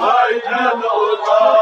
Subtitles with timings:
[0.00, 1.61] ہر جنو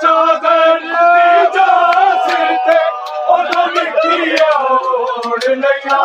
[0.00, 0.84] چادر
[1.54, 1.70] جا
[2.26, 2.76] سکتے
[3.28, 6.02] اور مٹھی اوڑ لیا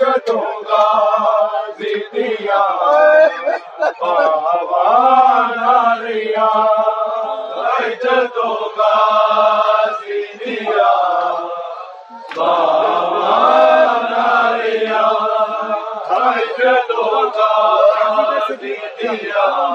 [0.00, 2.62] جدو غازی دیا
[4.00, 4.86] بابا
[5.56, 6.48] ناریا
[8.02, 9.13] جدو غازی
[19.10, 19.73] الله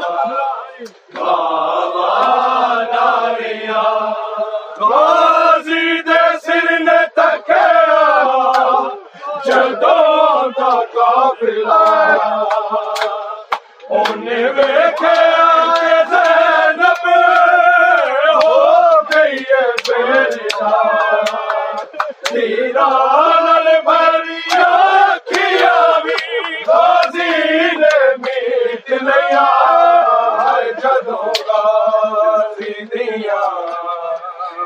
[32.93, 33.41] دیا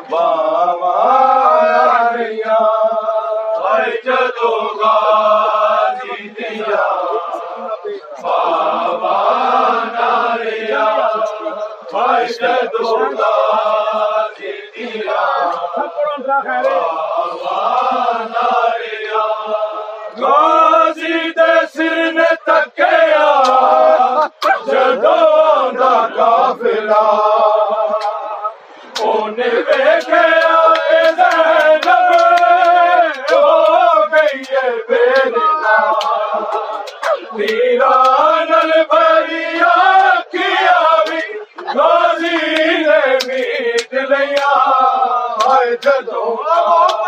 [0.09, 0.95] بابا
[2.17, 2.61] دیا
[6.37, 6.85] دیا
[8.23, 9.17] بابا
[9.95, 10.89] ناریا
[14.75, 15.19] دیا